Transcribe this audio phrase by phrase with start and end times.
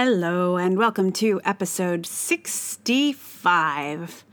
[0.00, 4.24] Hello, and welcome to episode 65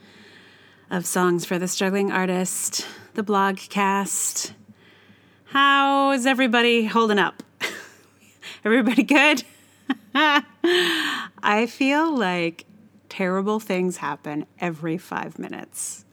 [0.92, 4.52] of Songs for the Struggling Artist, the blogcast.
[5.46, 7.42] How is everybody holding up?
[8.64, 9.44] everybody good?
[10.14, 12.68] I feel like
[13.10, 16.06] terrible things happen every five minutes.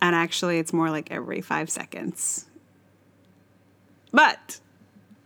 [0.00, 2.46] And actually, it's more like every five seconds.
[4.12, 4.60] But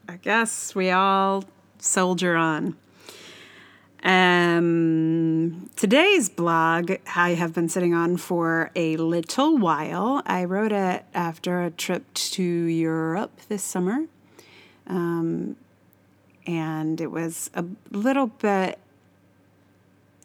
[0.08, 1.44] I guess we all
[1.78, 2.78] soldier on.
[4.04, 10.22] Um, today's blog I have been sitting on for a little while.
[10.26, 14.04] I wrote it after a trip to Europe this summer.
[14.86, 15.56] Um,
[16.46, 18.78] and it was a little bit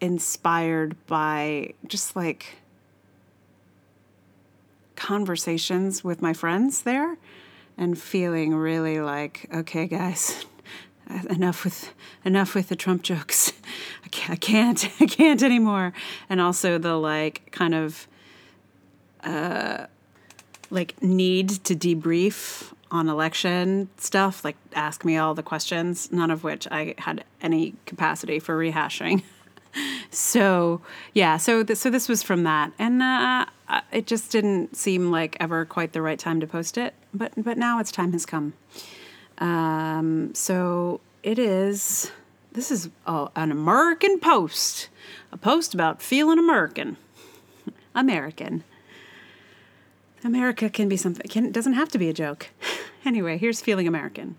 [0.01, 2.57] inspired by just like
[4.97, 7.17] conversations with my friends there
[7.77, 10.45] and feeling really like, okay, guys,
[11.29, 11.93] enough with
[12.25, 13.48] enough with the Trump jokes.
[14.27, 15.93] I can't, I can't, anymore.
[16.29, 18.07] And also the like kind of
[19.23, 19.85] uh,
[20.69, 26.43] like need to debrief on election stuff, like ask me all the questions, none of
[26.43, 29.23] which I had any capacity for rehashing.
[30.11, 30.81] so
[31.13, 33.45] yeah, so th- so this was from that, and uh,
[33.91, 37.57] it just didn't seem like ever quite the right time to post it, but but
[37.57, 38.53] now its time has come.
[39.37, 42.11] Um, so it is.
[42.51, 44.89] This is an American post,
[45.31, 46.97] a post about feeling American.
[47.93, 48.63] American.
[50.23, 51.27] America can be something.
[51.27, 52.49] Can doesn't have to be a joke.
[53.05, 54.35] anyway, here's feeling American.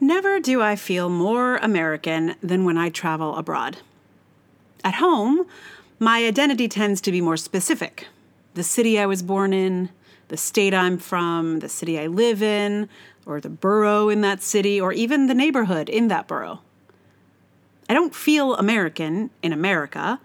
[0.00, 3.78] Never do I feel more American than when I travel abroad.
[4.82, 5.46] At home,
[5.98, 8.06] my identity tends to be more specific.
[8.54, 9.90] The city I was born in,
[10.28, 12.88] the state I'm from, the city I live in,
[13.26, 16.60] or the borough in that city, or even the neighborhood in that borough.
[17.88, 20.20] I don't feel American in America,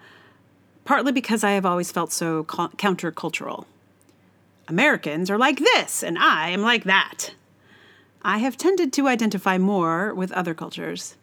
[0.86, 3.66] partly because I have always felt so countercultural.
[4.68, 7.34] Americans are like this, and I am like that.
[8.22, 11.16] I have tended to identify more with other cultures.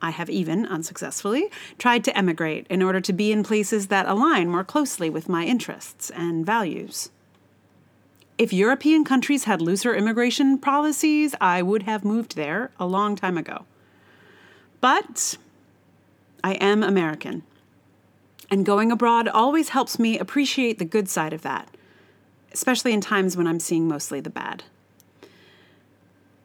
[0.00, 4.48] I have even, unsuccessfully, tried to emigrate in order to be in places that align
[4.48, 7.10] more closely with my interests and values.
[8.38, 13.36] If European countries had looser immigration policies, I would have moved there a long time
[13.36, 13.64] ago.
[14.80, 15.36] But
[16.44, 17.42] I am American.
[18.48, 21.68] And going abroad always helps me appreciate the good side of that,
[22.52, 24.62] especially in times when I'm seeing mostly the bad.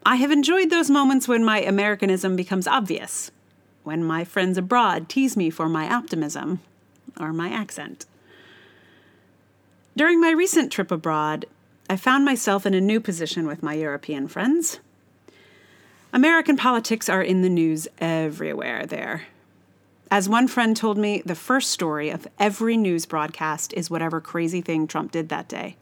[0.04, 3.30] I have enjoyed those moments when my Americanism becomes obvious,
[3.84, 6.60] when my friends abroad tease me for my optimism
[7.20, 8.08] or my accent.
[9.96, 11.46] During my recent trip abroad,
[11.90, 14.80] I found myself in a new position with my European friends.
[16.14, 19.24] American politics are in the news everywhere there.
[20.10, 24.62] As one friend told me, the first story of every news broadcast is whatever crazy
[24.62, 25.76] thing Trump did that day.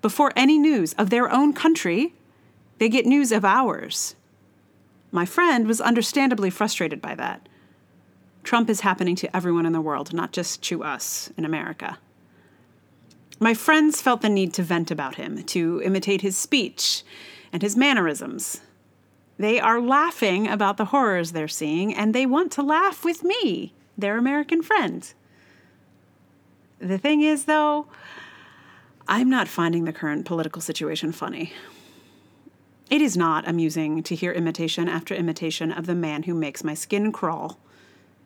[0.00, 2.14] Before any news of their own country,
[2.78, 4.16] they get news of ours.
[5.12, 7.46] My friend was understandably frustrated by that.
[8.42, 11.98] Trump is happening to everyone in the world, not just to us in America.
[13.42, 17.02] My friends felt the need to vent about him, to imitate his speech
[17.54, 18.60] and his mannerisms.
[19.38, 23.72] They are laughing about the horrors they're seeing, and they want to laugh with me,
[23.96, 25.10] their American friend.
[26.78, 27.86] The thing is, though,
[29.08, 31.54] I'm not finding the current political situation funny.
[32.90, 36.74] It is not amusing to hear imitation after imitation of the man who makes my
[36.74, 37.58] skin crawl.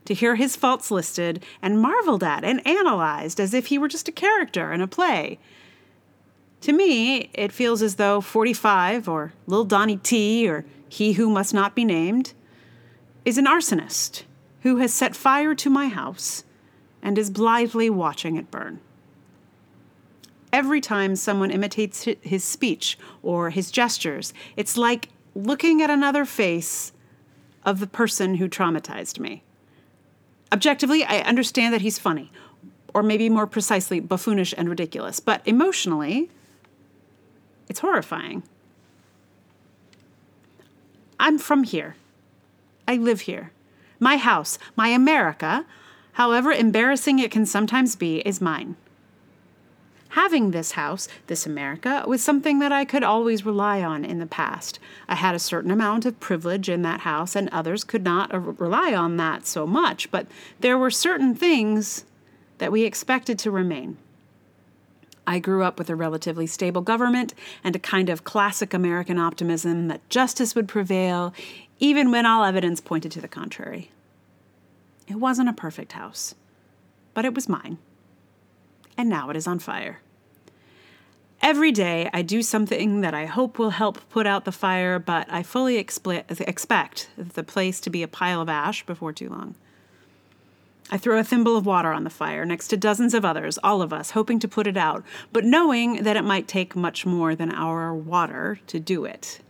[0.07, 4.09] To hear his faults listed and marveled at and analyzed as if he were just
[4.09, 5.39] a character in a play.
[6.63, 11.55] To me, it feels as though 45 or Little Donnie T or He Who Must
[11.55, 12.33] Not Be Named
[13.25, 14.25] is an arsonist
[14.63, 16.45] who has set fire to my house
[17.03, 18.81] and is blithely watching it burn
[20.55, 26.93] every time someone imitates his speech or his gestures, it's like looking at another face
[27.65, 29.43] of the person who traumatized me.
[30.55, 32.31] Objectively, I understand that he's funny,
[32.95, 36.31] or maybe more precisely, buffoonish and ridiculous, but emotionally,
[37.69, 38.45] it's horrifying.
[41.19, 41.97] I'm from here.
[42.87, 43.51] I live here.
[43.99, 45.67] My house, my America,
[46.13, 48.77] however embarrassing it can sometimes be, is mine
[50.15, 54.27] having this house, this America, was something that I could always rely on in the
[54.27, 54.79] past.
[55.09, 58.39] I had a certain amount of privilege in that house, and others could not uh,
[58.39, 60.29] rely on that so much, but
[60.61, 62.05] there were certain things
[62.59, 63.97] that we expected to remain.
[65.27, 67.35] I grew up with a relatively stable government
[67.65, 71.35] and a kind of classic American optimism that justice would prevail
[71.81, 73.91] even when all evidence pointed to the contrary.
[75.09, 76.37] It wasn't a perfect house,
[77.15, 77.79] but it was mine.
[78.97, 80.01] And now it is on fire.
[81.43, 85.27] Every day, I do something that I hope will help put out the fire, but
[85.31, 89.55] I fully expect the place to be a pile of ash before too long.
[90.91, 93.83] I throw a thimble of water on the fire next to dozens of others, all
[93.83, 95.03] of us, hoping to put it out,
[95.33, 99.41] but knowing that it might take much more than our water to do it.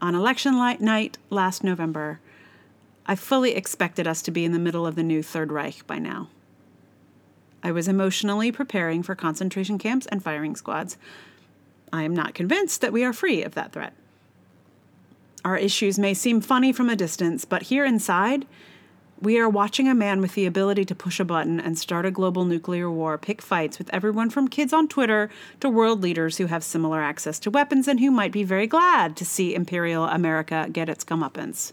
[0.00, 2.20] On election night last November,
[3.06, 5.98] I fully expected us to be in the middle of the new Third Reich by
[5.98, 6.28] now.
[7.62, 10.96] I was emotionally preparing for concentration camps and firing squads.
[11.92, 13.92] I am not convinced that we are free of that threat.
[15.44, 18.46] Our issues may seem funny from a distance, but here inside,
[19.20, 22.10] we are watching a man with the ability to push a button and start a
[22.10, 25.28] global nuclear war pick fights with everyone from kids on Twitter
[25.60, 29.16] to world leaders who have similar access to weapons and who might be very glad
[29.16, 31.72] to see Imperial America get its comeuppance.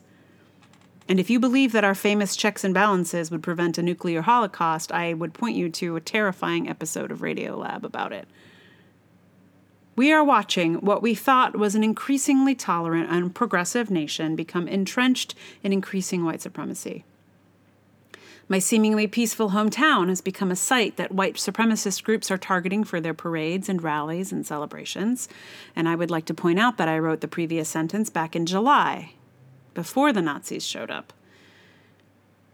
[1.10, 4.92] And if you believe that our famous checks and balances would prevent a nuclear holocaust,
[4.92, 8.28] I would point you to a terrifying episode of Radiolab about it.
[9.96, 15.34] We are watching what we thought was an increasingly tolerant and progressive nation become entrenched
[15.64, 17.04] in increasing white supremacy.
[18.50, 23.02] My seemingly peaceful hometown has become a site that white supremacist groups are targeting for
[23.02, 25.28] their parades and rallies and celebrations.
[25.76, 28.46] And I would like to point out that I wrote the previous sentence back in
[28.46, 29.14] July,
[29.78, 31.14] before the Nazis showed up.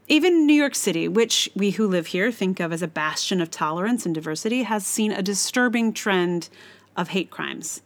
[0.10, 3.50] Even New York City, which we who live here think of as a bastion of
[3.50, 6.50] tolerance and diversity, has seen a disturbing trend
[6.98, 7.82] of hate crimes.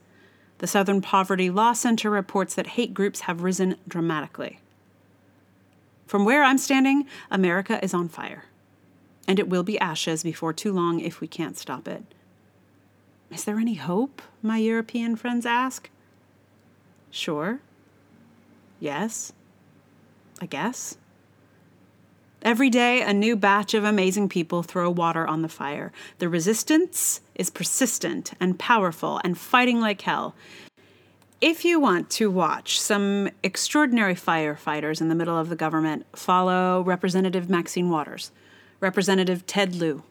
[0.57, 4.59] The Southern Poverty Law Center reports that hate groups have risen dramatically.
[6.07, 8.45] From where I'm standing, America is on fire.
[9.27, 12.03] And it will be ashes before too long if we can't stop it.
[13.29, 14.23] Is there any hope?
[14.41, 15.91] My European friends ask.
[17.11, 17.59] Sure.
[18.79, 19.33] Yes.
[20.41, 20.97] I guess.
[22.43, 25.91] Every day, a new batch of amazing people throw water on the fire.
[26.19, 30.35] The resistance is persistent and powerful and fighting like hell.
[31.41, 36.81] If you want to watch some extraordinary firefighters in the middle of the government, follow
[36.81, 38.31] Representative Maxine Waters,
[38.79, 40.03] Representative Ted Lieu,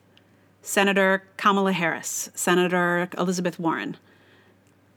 [0.63, 3.97] Senator Kamala Harris, Senator Elizabeth Warren.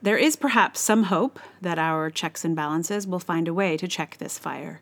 [0.01, 3.88] There is perhaps some hope that our checks and balances will find a way to
[3.88, 4.81] check this fire.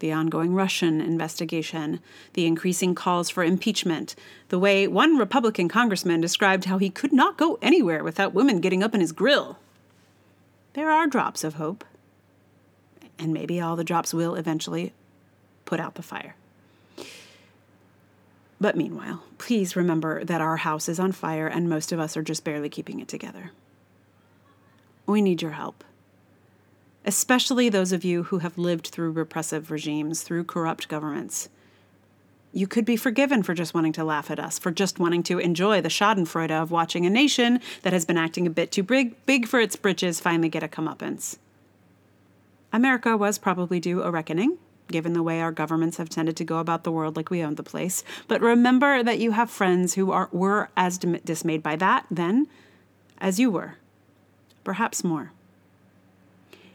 [0.00, 2.00] The ongoing Russian investigation,
[2.34, 4.14] the increasing calls for impeachment,
[4.48, 8.82] the way one Republican congressman described how he could not go anywhere without women getting
[8.82, 9.58] up in his grill
[10.78, 11.84] there are drops of hope.
[13.18, 14.92] And maybe all the drops will eventually
[15.64, 16.36] put out the fire.
[18.60, 22.22] But meanwhile, please remember that our house is on fire and most of us are
[22.22, 23.50] just barely keeping it together.
[25.08, 25.84] We need your help.
[27.06, 31.48] Especially those of you who have lived through repressive regimes, through corrupt governments.
[32.52, 35.38] You could be forgiven for just wanting to laugh at us, for just wanting to
[35.38, 39.14] enjoy the schadenfreude of watching a nation that has been acting a bit too big,
[39.24, 41.38] big for its britches finally get a comeuppance.
[42.70, 44.58] America was probably due a reckoning,
[44.88, 47.56] given the way our governments have tended to go about the world like we owned
[47.56, 48.04] the place.
[48.26, 52.46] But remember that you have friends who are, were as dismayed by that then
[53.16, 53.76] as you were,
[54.68, 55.32] perhaps more.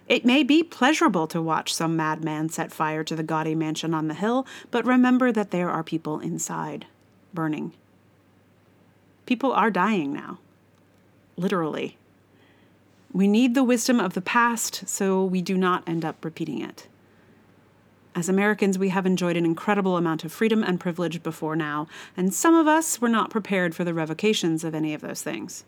[0.07, 4.07] It may be pleasurable to watch some madman set fire to the gaudy mansion on
[4.07, 6.87] the hill, but remember that there are people inside,
[7.35, 7.71] burning.
[9.27, 10.39] People are dying now.
[11.37, 11.99] Literally.
[13.11, 16.87] We need the wisdom of the past so we do not end up repeating it.
[18.15, 21.87] As Americans, we have enjoyed an incredible amount of freedom and privilege before now,
[22.17, 25.63] and some of us were not prepared for the revocations of any of those things.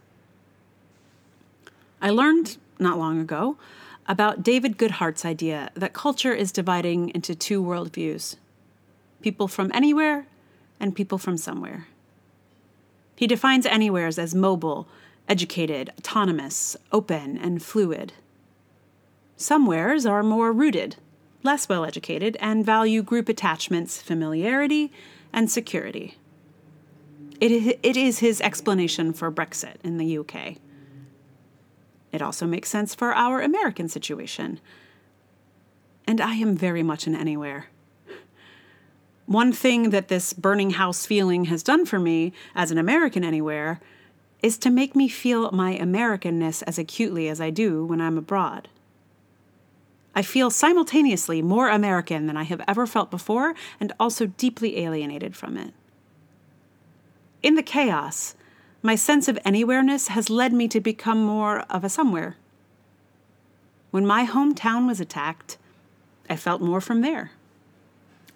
[2.06, 3.58] I learned not long ago
[4.08, 8.36] about David Goodhart's idea that culture is dividing into two worldviews
[9.24, 10.28] people from anywhere
[10.80, 11.88] and people from somewhere.
[13.16, 14.88] He defines anywheres as mobile,
[15.28, 18.14] educated, autonomous, open, and fluid.
[19.36, 20.98] Somewheres are more rooted,
[21.42, 24.92] less well educated, and value group attachments, familiarity,
[25.34, 26.20] and security.
[27.42, 30.58] It, it is his explanation for Brexit in the UK.
[32.16, 34.62] It also makes sense for our American situation.
[36.08, 37.66] And I am very much an anywhere.
[39.26, 43.82] One thing that this burning house feeling has done for me as an American anywhere
[44.42, 48.70] is to make me feel my Americanness as acutely as I do when I'm abroad.
[50.16, 55.36] I feel simultaneously more American than I have ever felt before and also deeply alienated
[55.36, 55.74] from it.
[57.44, 58.36] In the chaos,
[58.86, 62.36] my sense of anywhereness has led me to become more of a somewhere.
[63.90, 65.58] When my hometown was attacked,
[66.30, 67.32] I felt more from there.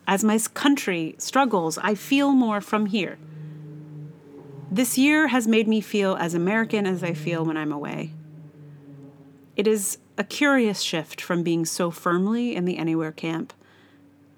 [0.08, 3.20] As my country struggles, I feel more from here.
[4.72, 8.14] This year has made me feel as American as I feel when I'm away.
[9.56, 13.54] It is a curious shift from being so firmly in the anywhere camp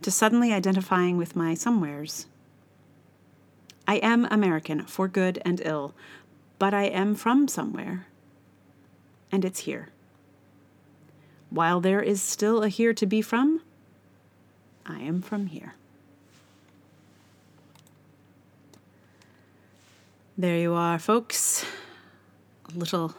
[0.01, 2.25] to suddenly identifying with my somewheres.
[3.87, 5.93] I am American for good and ill,
[6.59, 8.07] but I am from somewhere,
[9.31, 9.89] and it's here.
[11.49, 13.61] While there is still a here to be from,
[14.85, 15.75] I am from here.
[20.37, 21.65] There you are, folks.
[22.73, 23.13] A little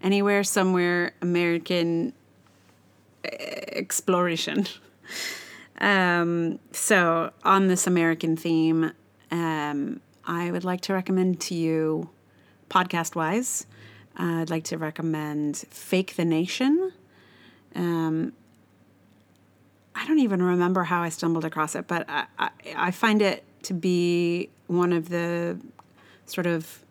[0.00, 2.12] anywhere, somewhere American
[3.24, 4.66] exploration.
[5.78, 8.92] Um, so, on this American theme,
[9.30, 12.10] um, I would like to recommend to you,
[12.68, 13.66] podcast wise,
[14.18, 16.92] uh, I'd like to recommend Fake the Nation.
[17.74, 18.32] Um,
[19.94, 23.44] I don't even remember how I stumbled across it, but I, I, I find it
[23.64, 25.58] to be one of the
[26.24, 26.82] sort of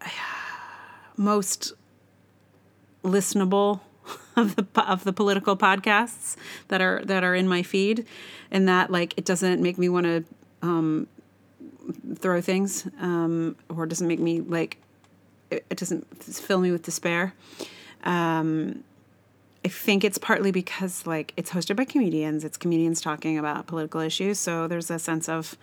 [1.16, 1.72] most
[3.02, 3.80] listenable
[4.36, 6.36] of the of the political podcasts
[6.68, 8.06] that are that are in my feed,
[8.50, 10.24] and that like it doesn't make me want to
[10.64, 11.06] um,
[12.16, 14.78] throw things um, or doesn't make me like
[15.50, 17.34] it, it doesn't fill me with despair.
[18.04, 18.82] Um,
[19.64, 22.44] I think it's partly because like it's hosted by comedians.
[22.44, 25.56] It's comedians talking about political issues, so there's a sense of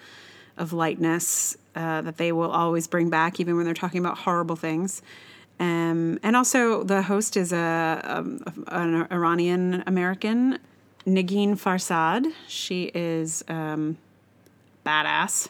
[0.57, 4.55] of lightness uh, that they will always bring back, even when they're talking about horrible
[4.55, 5.01] things.
[5.59, 8.01] Um, and also, the host is a,
[8.67, 10.59] a an Iranian American,
[11.05, 12.31] Negin Farsad.
[12.47, 13.97] She is um,
[14.85, 15.49] badass,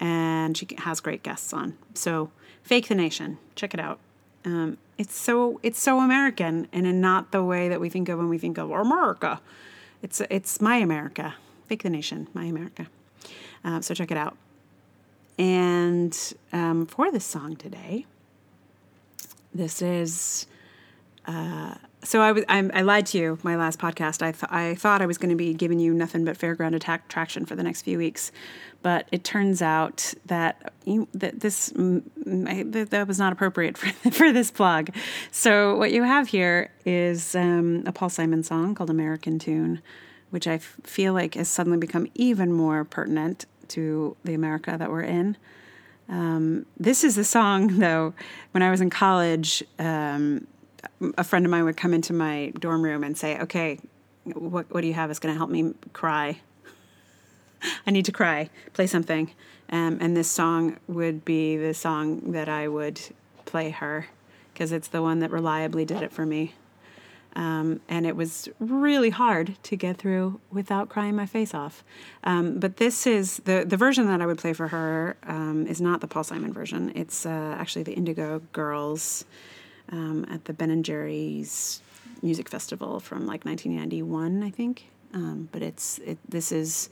[0.00, 1.76] and she has great guests on.
[1.94, 2.30] So,
[2.62, 3.98] Fake the Nation, check it out.
[4.44, 8.18] Um, it's so it's so American, and in not the way that we think of
[8.18, 9.40] when we think of America.
[10.02, 11.34] It's it's my America.
[11.66, 12.88] Fake the Nation, my America.
[13.64, 14.36] Uh, so check it out.
[15.38, 16.16] And
[16.52, 18.06] um, for this song today,
[19.54, 20.46] this is.
[21.26, 21.74] Uh,
[22.04, 24.22] so I was I, I, lied to you my last podcast.
[24.22, 27.08] I th- I thought I was going to be giving you nothing but fairground attack
[27.08, 28.32] traction for the next few weeks,
[28.82, 34.32] but it turns out that you, that this that, that was not appropriate for for
[34.32, 34.90] this blog.
[35.30, 39.80] So what you have here is um, a Paul Simon song called American Tune,
[40.30, 44.90] which I f- feel like has suddenly become even more pertinent to the America that
[44.90, 45.36] we're in.
[46.08, 48.14] Um, this is a song, though,
[48.50, 50.46] when I was in college, um,
[51.16, 53.78] a friend of mine would come into my dorm room and say, Okay,
[54.24, 56.40] what, what do you have that's going to help me cry?
[57.86, 58.50] I need to cry.
[58.72, 59.30] Play something.
[59.70, 63.00] Um, and this song would be the song that I would
[63.44, 64.06] play her
[64.52, 66.54] because it's the one that reliably did it for me.
[67.34, 71.82] Um, and it was really hard to get through without crying my face off.
[72.24, 75.80] Um, but this is the the version that I would play for her um, is
[75.80, 76.92] not the Paul Simon version.
[76.94, 79.24] It's uh, actually the Indigo Girls
[79.92, 81.80] um, at the Ben and Jerry's
[82.22, 84.88] Music Festival from like 1991, I think.
[85.14, 86.88] Um, but it's it, this is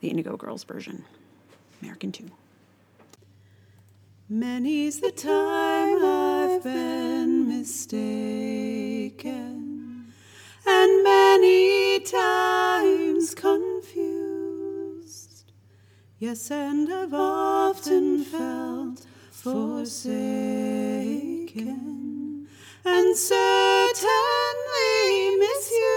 [0.00, 1.04] the Indigo Girls version,
[1.80, 2.32] American Tune.
[4.28, 8.52] Many's the time I've been mistaken
[10.66, 13.84] and many times confused.
[16.18, 20.44] Yes, and I've often felt forsaken
[22.84, 23.46] and certainly
[25.36, 25.96] misused.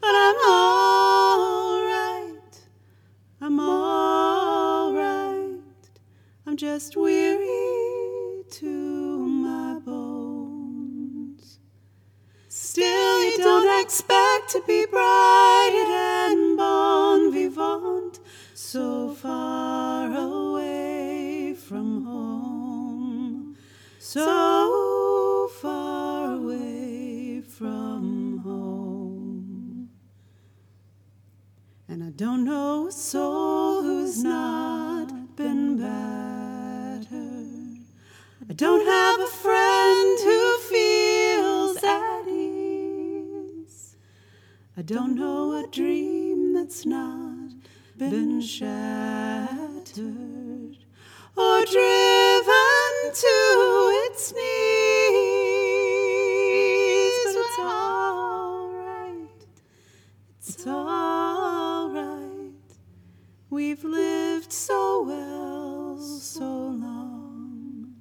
[0.00, 2.60] But I'm all right.
[3.40, 5.58] I'm all right.
[6.46, 8.66] I'm just weary to
[9.26, 11.58] my bones.
[12.48, 15.45] Still, you don't expect to be bright
[31.88, 37.06] And I don't know a soul who's not been battered.
[38.50, 43.96] I don't have a friend who feels at ease.
[44.76, 47.52] I don't know a dream that's not
[47.96, 49.86] been shattered
[51.36, 54.65] or driven to its knees.
[63.56, 67.94] We've lived so well, so long.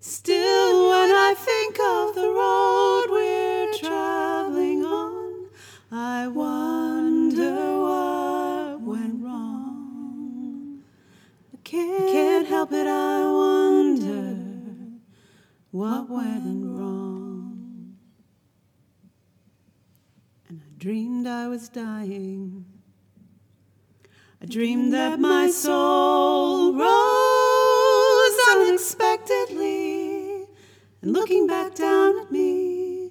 [0.00, 5.48] Still, when I think of the road we're traveling on,
[5.92, 10.82] I wonder what went wrong.
[11.52, 14.38] I can't, I can't help it, I wonder
[15.70, 17.94] what went wrong.
[20.48, 22.73] And I dreamed I was dying
[24.44, 30.44] I dreamed that my soul rose unexpectedly
[31.00, 33.10] and looking back down at me,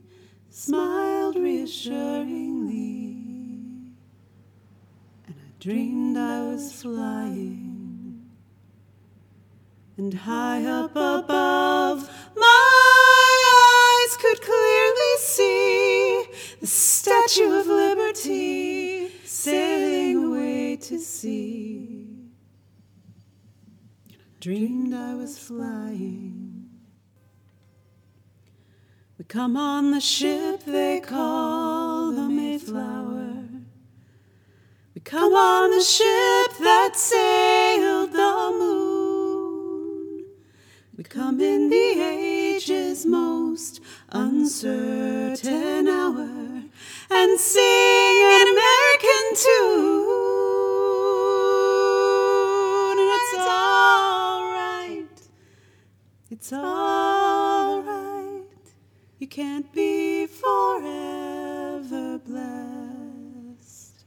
[0.51, 3.17] smiled reassuringly.
[5.25, 8.29] And I dreamed I was flying,
[9.97, 12.11] and high up above,
[24.43, 26.69] dreamed I was flying.
[29.17, 33.35] We come on the ship they call the Mayflower.
[34.93, 40.25] We come on the ship that sailed the moon.
[40.97, 46.63] We come in the age's most uncertain hour
[47.09, 49.92] and sing an American tune.
[56.31, 58.43] It's all right.
[59.19, 64.05] You can't be forever blessed.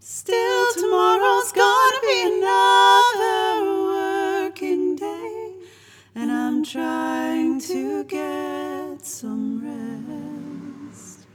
[0.00, 3.64] Still, tomorrow's gonna be another
[4.44, 5.54] working day,
[6.14, 9.62] and I'm trying to get some
[10.92, 11.26] rest.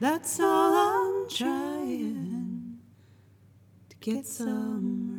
[0.00, 2.78] That's all I'm trying
[3.88, 5.09] to get some.